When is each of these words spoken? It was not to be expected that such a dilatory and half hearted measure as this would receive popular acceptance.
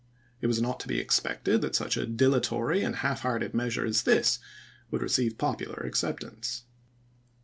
It 0.41 0.47
was 0.47 0.59
not 0.59 0.79
to 0.79 0.87
be 0.87 0.97
expected 0.97 1.61
that 1.61 1.75
such 1.75 1.95
a 1.95 2.07
dilatory 2.07 2.81
and 2.81 2.95
half 2.95 3.21
hearted 3.21 3.53
measure 3.53 3.85
as 3.85 4.01
this 4.01 4.39
would 4.89 5.03
receive 5.03 5.37
popular 5.37 5.75
acceptance. 5.85 6.63